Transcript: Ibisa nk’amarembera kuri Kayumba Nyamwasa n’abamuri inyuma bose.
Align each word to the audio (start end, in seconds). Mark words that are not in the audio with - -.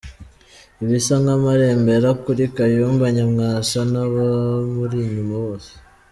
Ibisa 0.83 1.13
nk’amarembera 1.21 2.09
kuri 2.23 2.43
Kayumba 2.55 3.05
Nyamwasa 3.15 3.79
n’abamuri 3.91 4.95
inyuma 5.05 5.35
bose. 5.45 5.71